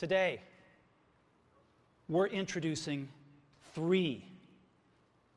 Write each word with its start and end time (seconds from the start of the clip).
Today, 0.00 0.40
we're 2.08 2.28
introducing 2.28 3.06
three 3.74 4.24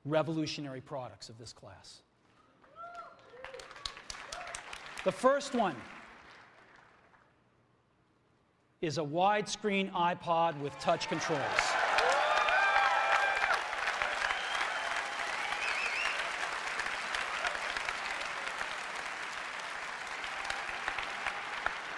revolutionary 0.06 0.80
products 0.80 1.28
of 1.28 1.38
this 1.38 1.52
class. 1.52 2.00
The 5.04 5.12
first 5.12 5.54
one 5.54 5.76
is 8.80 9.00
a 9.00 9.02
widescreen 9.02 9.92
iPod 9.92 10.58
with 10.62 10.80
touch 10.80 11.10
controls. 11.10 11.42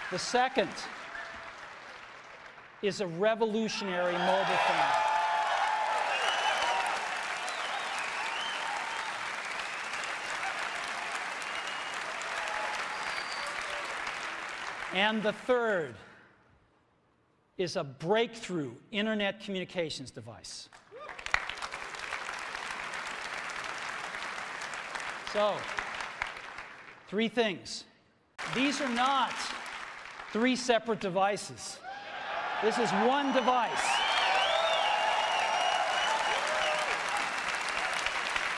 The 0.09 0.17
second 0.17 0.71
is 2.85 3.01
a 3.01 3.07
revolutionary 3.07 4.13
mobile 4.13 4.45
phone. 4.45 5.05
And 14.93 15.23
the 15.23 15.33
third 15.33 15.95
is 17.57 17.75
a 17.75 17.83
breakthrough 17.83 18.71
internet 18.91 19.39
communications 19.41 20.11
device. 20.11 20.69
So, 25.33 25.55
three 27.07 27.29
things. 27.29 27.83
These 28.53 28.79
are 28.79 28.89
not 28.89 29.33
three 30.31 30.55
separate 30.55 31.01
devices. 31.01 31.79
This 32.63 32.77
is 32.79 32.89
one 32.91 33.33
device. 33.33 33.85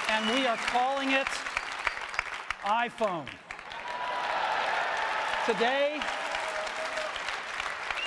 And 0.10 0.30
we 0.30 0.46
are 0.46 0.56
calling 0.58 1.12
it 1.12 1.28
iPhone. 2.64 3.26
Today, 5.48 6.00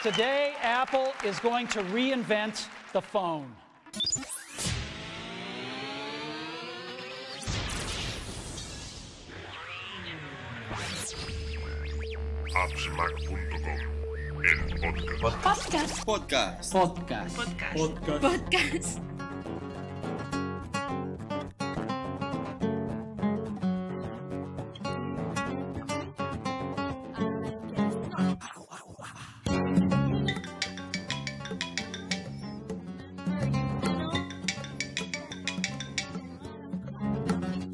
today 0.03 0.55
Apple 0.63 1.13
is 1.25 1.41
going 1.41 1.67
to 1.69 1.83
reinvent 1.83 2.69
the 2.93 3.03
phone. 3.03 3.53
Appsmac.com, 12.55 14.00
el 14.43 15.21
podcast. 15.21 16.05
Podcast. 16.05 16.73
Podcast. 16.73 17.37
Podcast. 17.37 18.23
Podcast. 18.23 18.99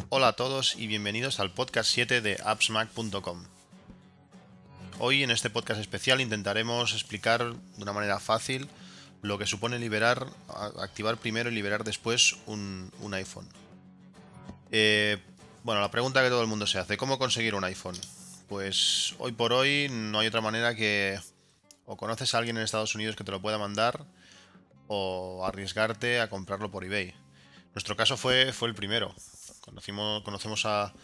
Hola 0.09 0.29
a 0.29 0.33
todos 0.33 0.77
y 0.77 0.87
bienvenidos 0.87 1.41
al 1.41 1.53
podcast 1.53 1.91
7 1.91 2.21
de 2.21 2.39
appsmac.com. 2.45 3.56
Hoy 4.99 5.23
en 5.23 5.31
este 5.31 5.51
podcast 5.51 5.79
especial 5.79 6.23
intentaremos 6.23 6.95
explicar 6.95 7.53
de 7.55 7.83
una 7.83 7.93
manera 7.93 8.19
fácil 8.19 8.67
lo 9.21 9.37
que 9.37 9.45
supone 9.45 9.79
liberar, 9.79 10.27
activar 10.81 11.19
primero 11.19 11.51
y 11.51 11.55
liberar 11.55 11.85
después 11.85 12.37
un, 12.47 12.91
un 13.01 13.13
iPhone. 13.13 13.47
Eh, 14.73 15.19
bueno, 15.65 15.83
la 15.83 15.91
pregunta 15.91 16.23
que 16.23 16.31
todo 16.31 16.41
el 16.41 16.47
mundo 16.47 16.67
se 16.67 16.79
hace, 16.79 16.97
¿cómo 16.97 17.19
conseguir 17.19 17.55
un 17.55 17.65
iPhone? 17.65 17.97
Pues 18.49 19.15
hoy 19.19 19.33
por 19.33 19.53
hoy 19.53 19.89
no 19.91 20.21
hay 20.21 20.29
otra 20.29 20.41
manera 20.41 20.75
que 20.75 21.21
o 21.85 21.99
conoces 21.99 22.35
a 22.35 22.39
alguien 22.39 22.57
en 22.57 22.63
Estados 22.63 22.95
Unidos 22.95 23.17
que 23.17 23.25
te 23.25 23.33
lo 23.33 23.43
pueda 23.43 23.59
mandar 23.59 24.07
o 24.89 25.45
arriesgarte 25.45 26.21
a 26.21 26.31
comprarlo 26.31 26.71
por 26.71 26.85
eBay. 26.85 27.13
Nuestro 27.75 27.99
caso 27.99 28.17
fue, 28.17 28.51
fue 28.55 28.69
el 28.69 28.75
primero. 28.75 29.15
Conocimos, 29.61 30.23
conocemos 30.23 30.65
a, 30.65 30.95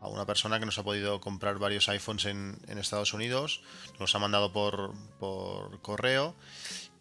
a 0.00 0.08
una 0.08 0.26
persona 0.26 0.58
que 0.58 0.66
nos 0.66 0.78
ha 0.78 0.82
podido 0.82 1.20
comprar 1.20 1.58
varios 1.58 1.88
iPhones 1.88 2.24
en, 2.24 2.58
en 2.68 2.78
Estados 2.78 3.12
Unidos, 3.12 3.62
nos 3.98 4.14
ha 4.14 4.18
mandado 4.18 4.52
por, 4.52 4.94
correo 5.82 6.34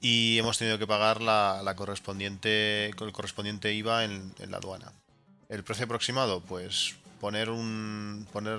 y 0.02 0.38
hemos 0.38 0.58
tenido 0.58 0.78
que 0.80 0.88
pagar 0.88 1.22
la, 1.22 1.74
correspondiente, 1.76 2.88
el 2.88 3.12
correspondiente 3.12 3.74
IVA 3.74 4.06
en, 4.06 4.34
en 4.40 4.52
la 4.52 4.58
aduana. 4.58 4.92
El 5.48 5.64
precio 5.64 5.86
aproximado, 5.86 6.42
pues 6.42 6.96
poner 7.20 7.50
un. 7.50 8.28
poner. 8.32 8.58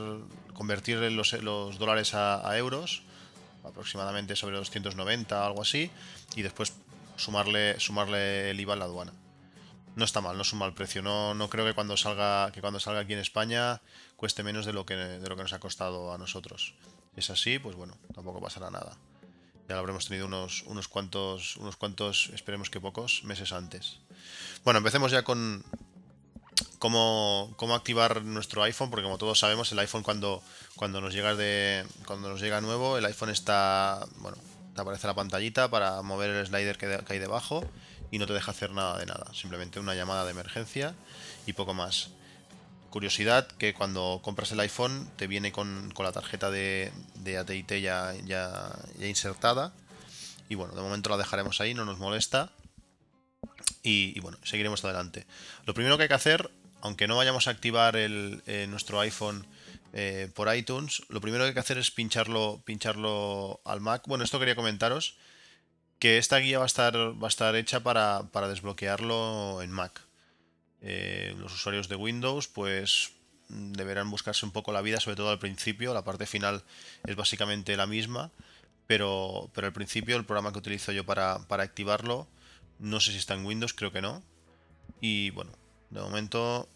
convertir 0.55 0.99
los, 0.99 1.79
dólares 1.79 2.15
a, 2.15 2.57
euros, 2.57 3.03
aproximadamente 3.65 4.37
sobre 4.37 4.57
290, 4.57 5.47
algo 5.47 5.63
así, 5.63 5.91
y 6.37 6.43
después 6.43 6.73
sumarle, 7.17 7.79
sumarle 7.81 8.51
el 8.51 8.61
IVA 8.61 8.75
a 8.75 8.77
la 8.77 8.85
aduana. 8.85 9.13
No 10.01 10.07
está 10.07 10.23
mal, 10.23 10.35
no 10.35 10.41
es 10.41 10.53
un 10.55 10.61
mal 10.61 10.73
precio. 10.73 11.03
No, 11.03 11.35
no 11.35 11.51
creo 11.51 11.67
que 11.67 11.75
cuando 11.75 11.95
salga, 11.95 12.51
que 12.53 12.63
cuando 12.63 12.81
salga 12.81 13.01
aquí 13.01 13.13
en 13.13 13.19
España 13.19 13.83
cueste 14.17 14.43
menos 14.43 14.65
de 14.65 14.73
lo 14.73 14.87
que, 14.87 14.95
de 14.97 15.29
lo 15.29 15.37
que 15.37 15.43
nos 15.43 15.53
ha 15.53 15.59
costado 15.61 16.15
a 16.15 16.17
nosotros. 16.17 16.73
Es 17.17 17.29
así, 17.29 17.59
pues 17.59 17.77
bueno, 17.77 17.95
tampoco 18.15 18.41
pasará 18.41 18.71
nada. 18.71 18.97
Ya 19.69 19.75
lo 19.75 19.81
habremos 19.81 20.07
tenido 20.07 20.25
unos, 20.27 20.63
unos 20.63 20.89
cuantos, 20.89 21.59
unos 21.59 21.77
cuantos, 21.77 22.31
esperemos 22.33 22.71
que 22.71 22.81
pocos, 22.81 23.25
meses 23.25 23.53
antes. 23.53 23.99
Bueno, 24.65 24.79
empecemos 24.79 25.13
ya 25.13 25.23
con 25.23 25.63
cómo, 26.79 27.53
cómo 27.57 27.75
activar 27.75 28.23
nuestro 28.23 28.63
iPhone, 28.63 28.89
porque 28.89 29.03
como 29.05 29.19
todos 29.19 29.39
sabemos, 29.39 29.71
el 29.73 29.79
iPhone 29.81 30.03
cuando, 30.03 30.43
cuando 30.77 31.03
nos 31.03 31.13
llega 31.13 31.35
de. 31.35 31.85
cuando 32.07 32.31
nos 32.31 32.41
llega 32.41 32.63
nuevo, 32.63 32.97
el 32.97 33.05
iPhone 33.05 33.29
está. 33.29 34.07
bueno, 34.17 34.39
aparece 34.77 35.07
la 35.07 35.15
pantallita 35.15 35.71
para 35.71 36.01
mover 36.01 36.31
el 36.31 36.47
slider 36.47 36.79
que, 36.79 36.87
de- 36.87 37.05
que 37.05 37.13
hay 37.13 37.19
debajo 37.19 37.63
y 38.11 38.19
no 38.19 38.27
te 38.27 38.33
deja 38.33 38.51
hacer 38.51 38.73
nada 38.73 38.99
de 38.99 39.07
nada. 39.07 39.27
Simplemente 39.35 39.81
una 39.81 39.95
llamada 39.95 40.25
de 40.25 40.33
emergencia 40.33 40.95
y 41.47 41.53
poco 41.53 41.75
más. 41.75 42.11
Curiosidad 42.91 43.47
que 43.47 43.73
cuando 43.73 44.21
compras 44.23 44.51
el 44.53 44.61
iPhone 44.61 45.09
te 45.17 45.29
viene 45.29 45.53
con, 45.53 45.93
con 45.95 46.05
la 46.05 46.13
tarjeta 46.13 46.51
de, 46.51 46.93
de 47.15 47.39
AT&T 47.39 47.81
ya, 47.81 48.15
ya, 48.25 48.77
ya 48.99 49.07
insertada. 49.07 49.73
Y 50.49 50.57
bueno, 50.57 50.75
de 50.75 50.83
momento 50.83 51.11
la 51.11 51.17
dejaremos 51.17 51.61
ahí, 51.61 51.75
no 51.75 51.85
nos 51.85 51.99
molesta. 51.99 52.51
Y, 53.83 54.19
bueno, 54.21 54.37
seguiremos 54.43 54.85
adelante. 54.85 55.27
Lo 55.65 55.73
primero 55.73 55.97
que 55.97 56.03
hay 56.03 56.09
que 56.09 56.15
hacer, 56.15 56.51
aunque 56.83 57.07
no 57.09 57.17
vayamos 57.17 57.47
a 57.47 57.53
activar 57.53 57.97
el, 57.97 58.43
eh, 58.47 58.67
nuestro 58.69 59.01
iPhone 59.01 59.47
eh, 59.93 60.29
por 60.35 60.55
iTunes, 60.55 61.03
lo 61.09 61.21
primero 61.21 61.45
que 61.45 61.49
hay 61.49 61.55
que 61.55 61.61
hacer 61.61 61.79
es 61.79 61.91
pincharlo, 61.91 62.61
pincharlo 62.65 63.61
al 63.65 63.81
Mac. 63.81 64.03
Bueno, 64.07 64.25
esto 64.25 64.39
quería 64.39 64.57
comentaros 64.57 65.17
que 66.01 66.19
esta 66.19 66.39
guía 66.39 66.59
va 66.59 66.65
a 66.65 66.67
estar, 66.67 66.97
va 66.97 67.27
a 67.27 67.29
estar 67.29 67.55
hecha 67.55 67.81
para, 67.81 68.25
para 68.33 68.49
desbloquearlo 68.49 69.63
en 69.63 69.71
Mac. 69.71 70.01
Eh, 70.81 71.37
los 71.39 71.55
usuarios 71.55 71.89
de 71.89 71.97
Windows, 71.97 72.49
pues 72.49 73.13
deberán 73.49 74.11
buscarse 74.11 74.47
un 74.47 74.51
poco 74.51 74.73
la 74.73 74.81
vida, 74.81 74.99
sobre 74.99 75.17
todo 75.17 75.31
al 75.31 75.39
principio. 75.39 75.93
La 75.95 76.03
parte 76.03 76.27
final 76.27 76.65
es 77.07 77.17
básicamente 77.17 77.77
la 77.77 77.87
misma, 77.87 78.33
pero, 78.87 79.51
pero 79.55 79.67
al 79.67 79.73
principio 79.75 80.17
el 80.17 80.25
programa 80.25 80.53
que 80.53 80.59
utilizo 80.59 80.91
yo 80.91 81.05
para, 81.05 81.47
para 81.47 81.65
activarlo, 81.65 82.27
no 82.79 82.99
sé 82.99 83.13
si 83.13 83.19
está 83.19 83.35
en 83.35 83.45
Windows, 83.45 83.75
creo 83.75 83.93
que 83.93 84.01
no. 84.01 84.23
Y 85.03 85.31
bueno, 85.31 85.53
de 85.91 86.01
momento 86.01 86.67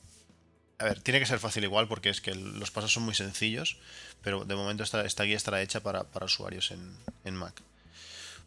a 0.78 0.84
ver, 0.84 1.00
tiene 1.00 1.18
que 1.18 1.26
ser 1.26 1.38
fácil 1.38 1.64
igual 1.64 1.88
porque 1.88 2.10
es 2.10 2.20
que 2.20 2.34
los 2.34 2.70
pasos 2.70 2.92
son 2.92 3.04
muy 3.04 3.14
sencillos, 3.14 3.78
pero 4.22 4.44
de 4.44 4.54
momento 4.54 4.82
esta, 4.82 5.04
esta 5.06 5.24
guía 5.24 5.36
estará 5.36 5.62
hecha 5.62 5.80
para, 5.82 6.04
para 6.04 6.26
usuarios 6.26 6.70
en, 6.72 6.94
en 7.24 7.36
Mac. 7.36 7.62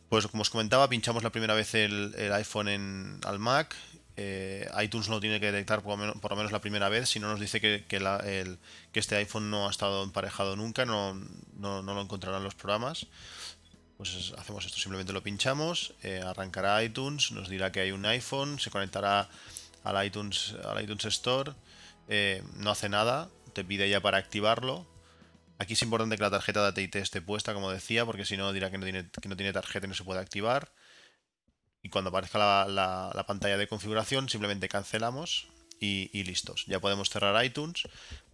Pues 0.10 0.28
como 0.28 0.42
os 0.42 0.50
comentaba, 0.50 0.88
pinchamos 0.88 1.24
la 1.24 1.32
primera 1.32 1.54
vez 1.54 1.74
el, 1.76 2.14
iPhone 2.34 2.70
en, 2.70 3.20
al 3.26 3.40
Mac. 3.40 3.76
eh, 4.16 4.68
iTunes 4.82 5.10
no 5.10 5.20
tiene 5.20 5.40
que 5.40 5.52
detectar 5.52 5.82
por 5.84 5.98
lo 6.00 6.36
menos, 6.36 6.52
la 6.52 6.62
primera 6.62 6.90
vez, 6.90 7.10
si 7.10 7.20
no 7.20 7.28
nos 7.28 7.40
dice 7.40 7.60
que, 7.62 7.86
este 8.94 9.16
iPhone 9.18 9.52
no 9.52 9.68
ha 9.68 9.72
estado 9.72 10.04
emparejado 10.04 10.56
nunca, 10.56 10.86
no, 10.86 11.14
lo 11.60 12.02
encontrarán 12.02 12.44
los 12.44 12.56
programas. 12.56 13.06
Pues 13.98 14.14
es- 14.14 14.34
hacemos 14.38 14.66
esto, 14.66 14.78
simplemente 14.78 15.12
lo 15.12 15.24
pinchamos, 15.24 15.94
eh, 16.04 16.22
arrancará 16.26 16.84
iTunes, 16.84 17.32
nos 17.32 17.50
dirá 17.50 17.72
que 17.72 17.82
hay 17.82 17.92
un 17.92 18.06
iPhone, 18.06 18.60
se 18.60 18.70
conectará 18.70 19.28
al 19.84 20.06
iTunes, 20.06 20.56
al 20.66 20.82
iTunes 20.84 21.06
Store, 21.06 21.52
eh, 22.08 22.44
no 22.56 22.70
hace 22.72 22.90
nada, 22.90 23.30
te 23.54 23.64
pide 23.66 23.90
ya 23.90 24.00
para 24.02 24.18
activarlo. 24.20 24.86
Aquí 25.60 25.74
es 25.74 25.82
importante 25.82 26.16
que 26.18 26.22
la 26.24 26.30
tarjeta 26.30 26.62
de 26.62 26.68
AT&T 26.68 27.00
esté 27.00 27.22
puesta, 27.22 27.54
como 27.54 27.72
decía, 27.72 28.06
porque 28.06 28.26
si 28.26 28.38
no 28.38 28.54
dirá 28.54 28.70
que 28.70 28.78
no 28.78 28.84
tiene, 28.86 29.10
que 29.22 29.30
no 29.30 29.36
tiene 29.36 29.54
tarjeta 29.54 29.86
y 29.86 29.90
no 29.90 29.96
se 29.96 30.04
puede 30.04 30.20
activar. 30.20 30.72
Y 31.82 31.90
cuando 31.90 32.10
aparezca 32.10 32.38
la, 32.38 32.66
la- 32.68 33.12
la 33.14 33.26
pantalla 33.26 33.58
de 33.58 33.68
configuración, 33.68 34.30
simplemente 34.30 34.70
cancelamos 34.70 35.48
y, 35.80 36.10
y 36.14 36.24
listos. 36.24 36.66
Ya 36.68 36.80
podemos 36.80 37.10
cerrar 37.10 37.44
iTunes. 37.44 37.84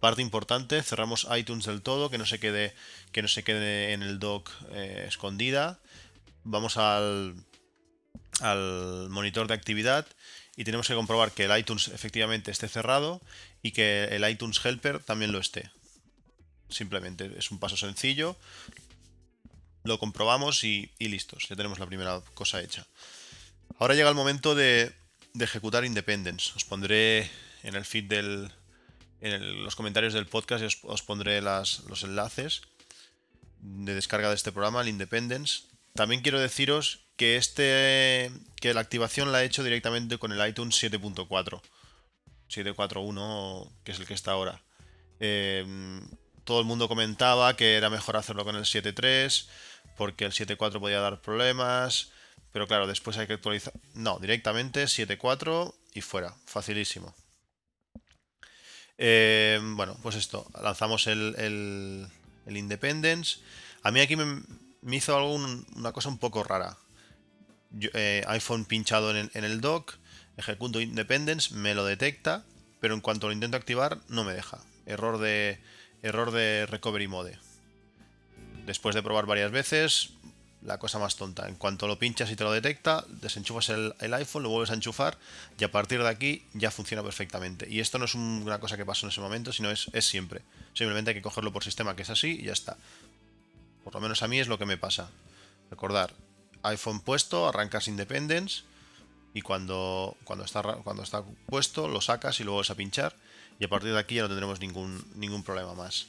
Parte 0.00 0.22
importante, 0.22 0.82
cerramos 0.82 1.26
iTunes 1.36 1.64
del 1.66 1.82
todo, 1.82 2.10
que 2.10 2.18
no 2.18 2.26
se 2.26 2.38
quede, 2.40 2.74
que 3.12 3.22
no 3.22 3.28
se 3.28 3.42
quede 3.44 3.92
en 3.92 4.02
el 4.02 4.18
dock 4.18 4.50
eh, 4.72 5.04
escondida. 5.08 5.78
vamos 6.42 6.76
al, 6.76 7.34
al 8.40 9.08
monitor 9.10 9.46
de 9.46 9.54
actividad 9.54 10.06
y 10.56 10.64
tenemos 10.64 10.88
que 10.88 10.94
comprobar 10.94 11.32
que 11.32 11.44
el 11.44 11.58
iTunes 11.58 11.88
efectivamente 11.88 12.50
esté 12.50 12.68
cerrado 12.68 13.20
y 13.62 13.72
que 13.72 14.04
el 14.04 14.28
iTunes 14.28 14.64
Helper 14.64 15.00
también 15.02 15.32
lo 15.32 15.38
esté. 15.38 15.70
Simplemente 16.68 17.30
es 17.36 17.50
un 17.50 17.58
paso 17.58 17.76
sencillo, 17.76 18.36
lo 19.84 19.98
comprobamos 19.98 20.64
y, 20.64 20.90
listos, 20.98 21.46
ya 21.48 21.56
tenemos 21.56 21.78
la 21.78 21.86
primera 21.86 22.20
cosa 22.34 22.60
hecha. 22.62 22.86
Ahora 23.78 23.94
llega 23.94 24.08
el 24.08 24.14
momento 24.14 24.54
de, 24.54 24.92
ejecutar 25.38 25.84
Independence. 25.84 26.52
Os 26.56 26.64
pondré 26.64 27.30
en 27.62 27.74
el 27.74 27.84
feed 27.84 28.04
del, 28.04 28.50
en 29.20 29.62
los 29.62 29.76
comentarios 29.76 30.14
del 30.14 30.26
podcast 30.26 30.62
y 30.62 30.86
os, 30.86 31.02
pondré 31.02 31.42
los 31.42 32.02
enlaces 32.02 32.62
de 33.60 33.94
descarga 33.94 34.28
de 34.28 34.34
este 34.36 34.52
programa, 34.52 34.82
el 34.82 34.88
Independence. 34.88 35.64
También 35.94 36.22
quiero 36.22 36.40
deciros 36.40 37.04
que 37.16 37.36
este 37.36 38.32
que 38.60 38.74
la 38.74 38.80
activación 38.80 39.32
la 39.32 39.42
he 39.42 39.46
hecho 39.46 39.62
directamente 39.62 40.18
con 40.18 40.32
el 40.32 40.48
iTunes 40.48 40.82
7.4 40.82 41.60
7.4.1 42.48 43.70
que 43.84 43.92
es 43.92 44.00
el 44.00 44.06
que 44.06 44.14
está 44.14 44.32
ahora 44.32 44.62
em, 45.20 46.00
todo 46.44 46.60
el 46.60 46.66
mundo 46.66 46.88
comentaba 46.88 47.56
que 47.56 47.76
era 47.76 47.90
mejor 47.90 48.16
hacerlo 48.16 48.44
con 48.44 48.56
el 48.56 48.64
7.3 48.64 49.46
porque 49.96 50.24
el 50.24 50.32
7.4 50.32 50.80
podía 50.80 51.00
dar 51.00 51.20
problemas 51.20 52.12
pero 52.52 52.66
claro 52.68 52.86
después 52.86 53.16
hay 53.18 53.26
que 53.26 53.32
actualizar 53.34 53.72
no 53.94 54.18
directamente 54.18 54.84
7.4 54.84 55.74
y 55.94 56.00
fuera 56.00 56.34
facilísimo. 56.46 57.14
Em, 58.96 59.76
bueno 59.76 59.96
pues 60.02 60.14
esto 60.14 60.46
lanzamos 60.62 61.06
el, 61.06 61.34
el, 62.46 62.56
Independence. 62.56 63.40
A 63.82 63.90
mí 63.90 64.00
aquí 64.00 64.16
me, 64.16 64.96
hizo 64.96 65.16
algo, 65.16 65.34
una 65.34 65.92
cosa 65.92 66.08
un 66.08 66.18
poco 66.18 66.44
rara. 66.44 66.76
Eh, 67.80 68.22
iPhone 68.28 68.66
pinchado 68.66 69.16
en 69.16 69.30
el, 69.32 69.60
dock, 69.60 69.94
ejecuto 70.36 70.80
Independence, 70.80 71.54
me 71.54 71.74
lo 71.74 71.84
detecta, 71.84 72.44
pero 72.80 72.94
en 72.94 73.00
cuanto 73.00 73.26
lo 73.26 73.32
intento 73.32 73.56
activar 73.56 73.98
no 74.08 74.22
me 74.22 74.32
deja. 74.32 74.62
Error 74.86 75.18
de, 75.18 75.58
error 76.04 76.30
de 76.30 76.66
recovery 76.66 77.08
mode. 77.08 77.38
Después 78.66 78.94
de 78.94 79.02
probar 79.02 79.26
varias 79.26 79.50
veces, 79.50 80.10
la 80.62 80.78
cosa 80.78 80.98
más 80.98 81.16
tonta. 81.16 81.48
En 81.48 81.56
cuanto 81.56 81.88
lo 81.88 81.98
pinchas 81.98 82.30
y 82.30 82.36
te 82.36 82.44
lo 82.44 82.52
detecta, 82.52 83.04
desenchufas 83.08 83.70
el, 83.70 84.14
iPhone, 84.14 84.42
lo 84.42 84.50
vuelves 84.50 84.70
a 84.70 84.74
enchufar 84.74 85.18
y 85.58 85.64
a 85.64 85.72
partir 85.72 86.02
de 86.02 86.08
aquí 86.08 86.44
ya 86.52 86.70
funciona 86.70 87.02
perfectamente. 87.02 87.66
Y 87.68 87.80
esto 87.80 87.98
no 87.98 88.04
es 88.04 88.14
una 88.14 88.60
cosa 88.60 88.76
que 88.76 88.84
pasó 88.84 89.06
en 89.06 89.12
ese 89.12 89.20
momento, 89.20 89.52
sino 89.52 89.70
es, 89.70 89.90
es 89.92 90.06
siempre. 90.06 90.42
Simplemente 90.74 91.10
hay 91.10 91.14
que 91.16 91.22
cogerlo 91.22 91.52
por 91.52 91.64
sistema 91.64 91.96
que 91.96 92.02
es 92.02 92.10
así 92.10 92.38
y 92.40 92.44
ya 92.44 92.52
está. 92.52 92.76
Por 93.82 93.94
lo 93.94 94.00
menos 94.00 94.22
a 94.22 94.28
mí 94.28 94.38
es 94.38 94.48
lo 94.48 94.58
que 94.58 94.66
me 94.66 94.76
pasa. 94.76 95.10
Recordar, 95.70 96.12
iPhone 96.62 97.00
puesto, 97.00 97.48
arrancas 97.48 97.88
Independence 97.88 98.62
y 99.32 99.40
cuando, 99.40 100.16
cuando, 100.24 100.44
está, 100.44 100.62
cuando 100.62 101.02
está 101.02 101.22
puesto 101.46 101.88
lo 101.88 102.00
sacas 102.00 102.40
y 102.40 102.44
luego 102.44 102.58
vas 102.58 102.70
a 102.70 102.74
pinchar 102.74 103.16
y 103.58 103.64
a 103.64 103.68
partir 103.68 103.92
de 103.92 103.98
aquí 103.98 104.16
ya 104.16 104.22
no 104.22 104.28
tendremos 104.28 104.60
ningún, 104.60 105.04
ningún 105.14 105.42
problema 105.42 105.74
más. 105.74 106.06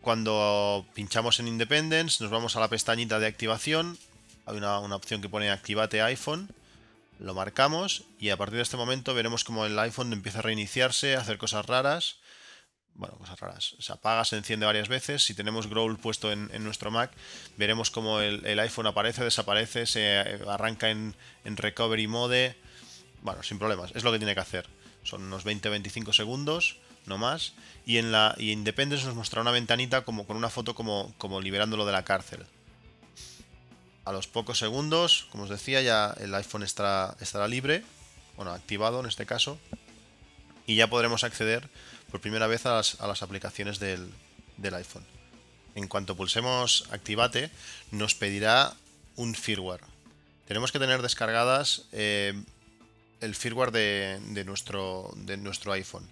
Cuando 0.00 0.86
pinchamos 0.94 1.40
en 1.40 1.48
Independence 1.48 2.22
nos 2.22 2.30
vamos 2.30 2.56
a 2.56 2.60
la 2.60 2.68
pestañita 2.68 3.18
de 3.18 3.26
activación, 3.26 3.98
hay 4.46 4.56
una, 4.56 4.78
una 4.80 4.96
opción 4.96 5.22
que 5.22 5.28
pone 5.28 5.50
Activate 5.50 6.02
iPhone, 6.02 6.48
lo 7.18 7.32
marcamos 7.32 8.04
y 8.18 8.30
a 8.30 8.36
partir 8.36 8.56
de 8.56 8.62
este 8.62 8.76
momento 8.76 9.14
veremos 9.14 9.44
como 9.44 9.64
el 9.64 9.78
iPhone 9.78 10.12
empieza 10.12 10.40
a 10.40 10.42
reiniciarse, 10.42 11.16
a 11.16 11.20
hacer 11.20 11.38
cosas 11.38 11.64
raras 11.66 12.16
bueno, 12.94 13.16
cosas 13.16 13.38
raras. 13.40 13.76
Se 13.78 13.92
apaga, 13.92 14.24
se 14.24 14.36
enciende 14.36 14.66
varias 14.66 14.88
veces. 14.88 15.24
Si 15.24 15.34
tenemos 15.34 15.66
Growl 15.68 15.98
puesto 15.98 16.30
en, 16.30 16.48
nuestro 16.62 16.90
Mac, 16.90 17.10
veremos 17.56 17.90
como 17.90 18.20
el, 18.20 18.58
iPhone 18.58 18.86
aparece, 18.86 19.24
desaparece, 19.24 19.86
se 19.86 20.20
eh, 20.20 20.38
arranca 20.48 20.90
en, 20.90 21.14
recovery 21.44 22.06
mode. 22.06 22.56
Bueno, 23.22 23.42
sin 23.42 23.58
problemas. 23.58 23.90
Es 23.94 24.04
lo 24.04 24.12
que 24.12 24.18
tiene 24.18 24.34
que 24.34 24.40
hacer. 24.40 24.66
Son 25.04 25.22
unos 25.22 25.44
20-25 25.44 26.12
segundos, 26.12 26.78
no 27.06 27.18
más. 27.18 27.52
Y 27.86 27.98
en 27.98 28.10
la 28.10 28.34
y 28.38 28.50
Independence 28.50 29.06
nos 29.06 29.14
mostrará 29.14 29.42
una 29.42 29.50
ventanita 29.50 30.04
como 30.04 30.26
con 30.26 30.36
una 30.36 30.50
foto 30.50 30.74
como, 30.74 31.14
como 31.18 31.40
liberándolo 31.40 31.86
de 31.86 31.92
la 31.92 32.04
cárcel. 32.04 32.44
A 34.04 34.12
los 34.12 34.26
pocos 34.26 34.58
segundos, 34.58 35.26
como 35.30 35.44
os 35.44 35.50
decía, 35.50 35.80
ya 35.80 36.14
el 36.18 36.34
iPhone 36.34 36.62
estará, 36.62 37.16
estará 37.20 37.48
libre. 37.48 37.84
Bueno, 38.36 38.52
activado 38.52 39.00
en 39.00 39.06
este 39.06 39.26
caso. 39.26 39.58
Y 40.66 40.76
ya 40.76 40.88
podremos 40.88 41.24
acceder 41.24 41.68
por 42.10 42.20
primera 42.20 42.46
vez 42.46 42.64
a 42.66 42.76
las, 42.76 43.22
aplicaciones 43.22 43.78
del, 43.78 44.08
iPhone. 44.72 45.04
En 45.74 45.88
cuanto 45.88 46.16
pulsemos 46.16 46.86
Activate, 46.90 47.50
nos 47.90 48.14
pedirá 48.14 48.74
un 49.16 49.34
firmware. 49.34 49.82
Tenemos 50.46 50.72
que 50.72 50.78
tener 50.78 51.02
descargadas 51.02 51.86
eh, 51.92 52.40
el 53.24 53.34
firmware 53.34 53.70
de, 53.70 54.44
nuestro, 54.44 55.12
de 55.16 55.36
nuestro 55.36 55.72
iPhone. 55.72 56.08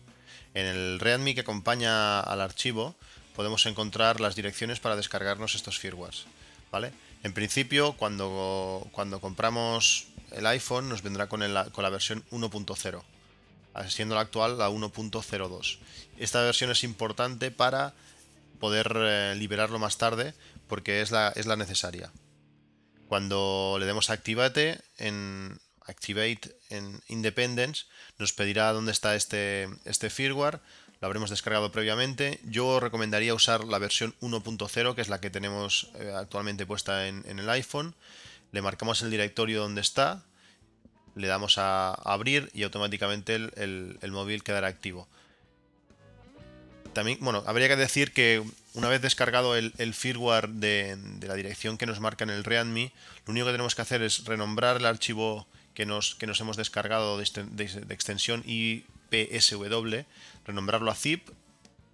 En 0.54 0.66
el 0.66 1.00
README 1.00 1.34
que 1.34 1.40
acompaña 1.42 2.20
al 2.20 2.40
archivo 2.40 2.94
podemos 3.36 3.64
encontrar 3.66 4.20
las 4.20 4.34
direcciones 4.34 4.80
para 4.80 4.96
descargarnos 4.96 5.54
estos 5.54 5.78
firmwares. 5.78 6.24
¿vale? 6.70 6.92
En 7.22 7.32
principio, 7.32 7.94
cuando, 7.94 8.86
cuando 8.92 9.20
compramos 9.20 10.06
el 10.32 10.46
iPhone, 10.46 10.88
nos 10.88 11.02
vendrá 11.02 11.28
con, 11.28 11.40
con 11.72 11.84
la 11.84 11.90
versión 11.90 12.24
1.0 12.30 13.02
siendo 13.88 14.14
la 14.14 14.22
actual 14.22 14.58
la 14.58 14.70
1.02. 14.70 15.78
Esta 16.18 16.42
versión 16.42 16.70
es 16.70 16.84
importante 16.84 17.50
para 17.50 17.94
poder 18.60 18.92
eh, 18.94 19.34
liberarlo 19.36 19.78
más 19.78 19.98
tarde 19.98 20.34
porque 20.68 21.00
es 21.00 21.10
la, 21.10 21.32
es 21.34 21.46
la 21.46 21.56
necesaria. 21.56 22.10
Cuando 23.08 23.76
le 23.78 23.86
demos 23.86 24.10
a 24.10 24.14
Activate 24.14 24.80
en 24.98 25.58
Activate 25.86 26.56
en 26.70 27.00
Independence, 27.08 27.84
nos 28.18 28.32
pedirá 28.32 28.72
dónde 28.72 28.92
está 28.92 29.14
este, 29.14 29.68
este 29.84 30.10
firmware. 30.10 30.60
Lo 31.00 31.06
habremos 31.06 31.30
descargado 31.30 31.72
previamente. 31.72 32.38
Yo 32.44 32.78
recomendaría 32.78 33.34
usar 33.34 33.64
la 33.64 33.78
versión 33.78 34.14
1.0, 34.20 34.94
que 34.94 35.00
es 35.00 35.08
la 35.08 35.20
que 35.20 35.30
tenemos 35.30 35.90
eh, 35.96 36.12
actualmente 36.16 36.64
puesta 36.64 37.08
en, 37.08 37.24
el 37.26 37.50
iPhone. 37.50 37.94
Le 38.52 38.62
marcamos 38.62 39.02
el 39.02 39.10
directorio 39.10 39.60
donde 39.60 39.80
está 39.80 40.22
le 41.14 41.26
damos 41.26 41.58
a 41.58 41.92
abrir 41.92 42.50
y 42.54 42.62
automáticamente 42.62 43.34
el, 43.34 43.98
móvil 44.12 44.42
quedará 44.42 44.68
activo. 44.68 45.08
También, 46.92 47.18
bueno, 47.20 47.42
habría 47.46 47.68
que 47.68 47.76
decir 47.76 48.12
que 48.12 48.42
una 48.74 48.88
vez 48.88 49.00
descargado 49.00 49.56
el, 49.56 49.94
firmware 49.94 50.48
de, 50.48 50.96
la 51.22 51.34
dirección 51.34 51.78
que 51.78 51.86
nos 51.86 52.00
marca 52.00 52.24
en 52.24 52.30
el 52.30 52.44
README, 52.44 52.92
lo 53.26 53.30
único 53.32 53.46
que 53.46 53.52
tenemos 53.52 53.74
que 53.74 53.82
hacer 53.82 54.02
es 54.02 54.24
renombrar 54.24 54.76
el 54.76 54.86
archivo 54.86 55.46
que 55.74 55.86
nos, 55.86 56.14
que 56.14 56.26
nos 56.26 56.40
hemos 56.40 56.56
descargado 56.56 57.18
de, 57.18 57.24
extensión 57.90 58.42
IPSW, 58.46 60.04
renombrarlo 60.44 60.90
a 60.90 60.94
zip, 60.94 61.28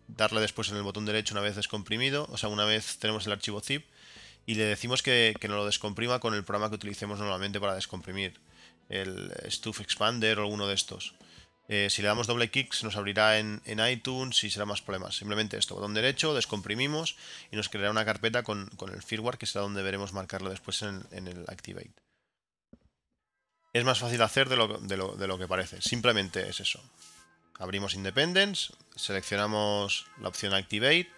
darle 0.09 0.41
después 0.41 0.71
en 0.71 0.77
el 0.77 0.83
botón 0.83 1.05
derecho 1.05 1.35
una 1.35 1.43
vez 1.43 1.57
descomprimido, 1.57 2.27
o 2.31 2.37
sea, 2.37 2.49
una 2.49 2.65
vez 2.65 2.99
tenemos 2.99 3.27
el 3.27 3.33
archivo 3.33 3.61
zip, 3.61 3.85
y 4.47 4.55
le 4.55 4.65
decimos 4.65 5.03
que, 5.03 5.35
que 5.39 5.49
nos 5.49 5.59
lo 5.59 5.67
descomprima 5.67 6.21
con 6.21 6.35
el 6.35 6.45
programa 6.45 6.71
que 6.71 6.77
utilicemos 6.77 7.19
normalmente 7.19 7.61
para 7.61 7.75
descomprimir 7.75 8.41
el 8.89 9.31
Stuff 9.49 9.81
Expander 9.81 10.39
o 10.39 10.43
alguno 10.43 10.67
de 10.67 10.75
estos. 10.75 11.15
Eh, 11.69 11.89
si 11.91 12.01
le 12.01 12.09
damos 12.09 12.27
doble 12.27 12.51
clic 12.51 12.73
se 12.73 12.87
nos 12.87 12.97
abrirá 12.97 13.39
en, 13.39 13.61
iTunes 13.91 14.43
y 14.43 14.51
será 14.51 14.65
más 14.65 14.81
problemas. 14.81 15.17
Simplemente 15.17 15.59
esto, 15.59 15.75
botón 15.75 15.93
derecho, 15.93 16.35
descomprimimos 16.35 17.17
y 17.53 17.57
nos 17.57 17.69
creará 17.69 17.91
una 17.91 18.07
carpeta 18.07 18.43
con, 18.43 18.71
el 18.93 19.03
firmware 19.03 19.37
que 19.37 19.45
será 19.45 19.63
donde 19.63 19.83
veremos 19.83 20.15
marcarlo 20.15 20.49
después 20.49 20.81
en, 20.83 21.05
el 21.13 21.45
Activate. 21.47 22.08
Es 23.73 23.85
más 23.85 23.99
fácil 23.99 24.23
hacer 24.23 24.49
de 24.49 24.57
lo, 24.57 24.79
de, 24.79 24.97
lo, 24.97 25.39
que 25.39 25.47
parece. 25.47 25.81
Simplemente 25.83 26.49
es 26.49 26.61
eso. 26.61 26.83
Abrimos 27.59 27.95
Independence, 27.95 28.73
seleccionamos 28.97 30.07
la 30.21 30.29
opción 30.29 30.55
Activate, 30.55 31.11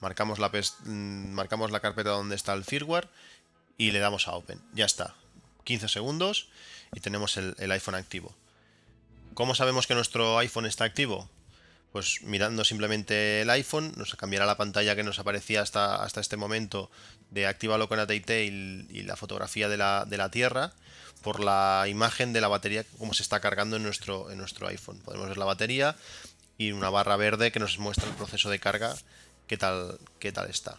marcamos 0.00 0.38
la, 0.38 0.48
mm, 0.48 1.32
marcamos 1.32 1.70
la 1.70 1.80
carpeta 1.80 2.10
donde 2.10 2.36
está 2.36 2.54
el 2.54 2.64
firmware 2.64 3.08
y 3.76 3.90
le 3.90 3.98
damos 3.98 4.28
a 4.28 4.32
Open. 4.32 4.60
Ya 4.72 4.86
está. 4.86 5.14
15 5.64 5.88
segundos 5.88 6.48
y 6.94 7.00
tenemos 7.00 7.36
el, 7.36 7.70
iPhone 7.70 7.94
activo. 7.94 8.34
¿Cómo 9.34 9.54
sabemos 9.54 9.86
que 9.86 9.94
nuestro 9.94 10.38
iPhone 10.38 10.66
está 10.66 10.84
activo? 10.84 11.28
Pues 11.92 12.22
mirando 12.22 12.64
simplemente 12.64 13.42
el 13.42 13.50
iPhone, 13.50 13.92
nos 13.96 14.14
cambiará 14.16 14.46
la 14.46 14.56
pantalla 14.56 14.96
que 14.96 15.04
nos 15.04 15.18
aparecía 15.18 15.62
hasta, 15.62 16.02
hasta 16.02 16.20
este 16.20 16.36
momento 16.36 16.90
de 17.30 17.46
activalo 17.46 17.88
con 17.88 17.98
ATT 17.98 18.30
y, 18.30 18.86
y 18.90 19.02
la 19.02 19.16
fotografía 19.16 19.68
de 19.68 19.76
la, 19.76 20.04
de 20.06 20.16
la, 20.16 20.30
Tierra 20.30 20.72
por 21.22 21.40
la 21.40 21.86
imagen 21.88 22.32
de 22.32 22.40
la 22.40 22.48
batería, 22.48 22.84
cómo 22.98 23.14
se 23.14 23.22
está 23.22 23.40
cargando 23.40 23.76
en 23.76 23.82
nuestro, 23.82 24.30
en 24.30 24.38
nuestro 24.38 24.68
iPhone. 24.68 25.00
Podemos 25.04 25.28
ver 25.28 25.38
la 25.38 25.44
batería 25.44 25.96
y 26.56 26.72
una 26.72 26.90
barra 26.90 27.16
verde 27.16 27.52
que 27.52 27.60
nos 27.60 27.78
muestra 27.78 28.08
el 28.08 28.14
proceso 28.14 28.50
de 28.50 28.58
carga, 28.58 28.96
qué 29.46 29.56
tal, 29.56 29.98
qué 30.18 30.32
tal 30.32 30.50
está. 30.50 30.78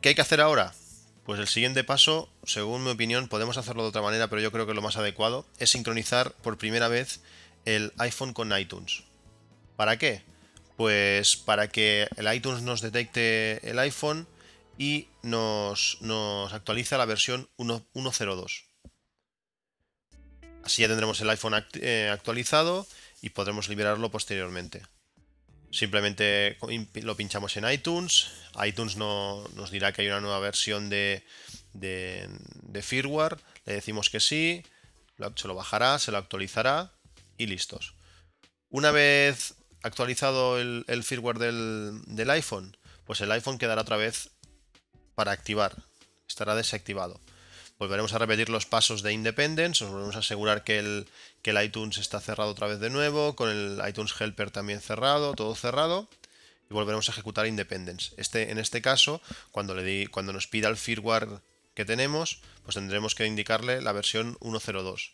¿Qué 0.00 0.10
hay 0.10 0.14
que 0.14 0.22
hacer 0.22 0.40
ahora? 0.40 0.74
Pues 1.24 1.40
el 1.40 1.48
siguiente 1.48 1.82
paso, 1.82 2.28
según 2.44 2.84
mi 2.84 2.90
opinión, 2.90 3.28
podemos 3.28 3.56
hacerlo 3.56 3.82
de 3.82 3.88
otra 3.88 4.02
manera, 4.02 4.28
pero 4.28 4.40
yo 4.40 4.52
creo 4.52 4.66
que 4.66 4.74
lo 4.74 4.82
más 4.82 4.96
adecuado 4.96 5.44
es 5.58 5.70
sincronizar 5.70 6.32
por 6.34 6.58
primera 6.58 6.88
vez 6.88 7.20
el 7.64 7.92
iPhone 7.98 8.32
con 8.32 8.56
iTunes. 8.56 9.02
¿Para 9.76 9.98
qué? 9.98 10.22
Pues 10.76 11.36
para 11.36 11.68
que 11.68 12.08
el 12.16 12.32
iTunes 12.32 12.62
nos 12.62 12.80
detecte 12.80 13.68
el 13.68 13.78
iPhone 13.78 14.28
y 14.78 15.08
nos, 15.22 15.98
actualiza 16.52 16.98
la 16.98 17.06
versión 17.06 17.48
1.02. 17.56 18.64
Así 20.66 20.82
ya 20.82 20.88
tendremos 20.88 21.20
el 21.20 21.30
iPhone 21.30 21.64
eh, 21.74 22.10
actualizado 22.12 22.88
y 23.22 23.30
podremos 23.30 23.68
liberarlo 23.68 24.10
posteriormente. 24.10 24.82
Simplemente 25.70 26.58
lo 26.94 27.16
pinchamos 27.16 27.56
en 27.56 27.70
iTunes. 27.70 28.32
iTunes 28.64 28.96
nos 28.96 29.70
dirá 29.70 29.92
que 29.92 30.02
hay 30.02 30.08
una 30.08 30.20
nueva 30.20 30.40
versión 30.40 30.90
de, 30.90 31.22
firmware. 32.82 33.36
Le 33.64 33.74
decimos 33.74 34.10
que 34.10 34.18
sí. 34.18 34.64
Se 35.36 35.46
lo 35.46 35.54
bajará, 35.54 36.00
se 36.00 36.10
lo 36.10 36.18
actualizará 36.18 36.90
y 37.38 37.46
listos. 37.46 37.94
Una 38.68 38.90
vez 38.90 39.54
actualizado 39.84 40.58
el, 40.58 41.04
firmware 41.04 41.38
del, 41.38 42.30
iPhone, 42.30 42.76
pues 43.04 43.20
el 43.20 43.30
iPhone 43.30 43.58
quedará 43.58 43.82
otra 43.82 43.96
vez 43.96 44.30
para 45.14 45.30
activar. 45.30 45.76
Estará 46.26 46.56
desactivado. 46.56 47.20
Volveremos 47.78 48.12
a 48.14 48.18
repetir 48.18 48.48
los 48.48 48.64
pasos 48.64 49.02
de 49.02 49.12
Independence, 49.12 49.84
nos 49.84 49.90
volveremos 49.90 50.16
a 50.16 50.20
asegurar 50.20 50.64
que 50.64 50.78
el, 50.78 51.06
que 51.42 51.50
el 51.50 51.62
iTunes 51.62 51.98
está 51.98 52.20
cerrado 52.20 52.50
otra 52.50 52.66
vez 52.66 52.80
de 52.80 52.88
nuevo, 52.88 53.36
con 53.36 53.50
el 53.50 53.80
iTunes 53.86 54.14
Helper 54.18 54.50
también 54.50 54.80
cerrado, 54.80 55.34
todo 55.34 55.54
cerrado, 55.54 56.08
y 56.70 56.74
volveremos 56.74 57.08
a 57.08 57.12
ejecutar 57.12 57.46
Independence. 57.46 58.14
Este, 58.16 58.50
en 58.50 58.58
este 58.58 58.80
caso, 58.80 59.20
cuando, 59.52 59.74
le 59.74 60.08
cuando 60.08 60.32
nos 60.32 60.46
pida 60.46 60.68
el 60.68 60.76
firmware 60.76 61.40
que 61.74 61.84
tenemos, 61.84 62.40
pues 62.64 62.74
tendremos 62.74 63.14
que 63.14 63.26
indicarle 63.26 63.82
la 63.82 63.92
versión 63.92 64.36
1.02. 64.38 65.12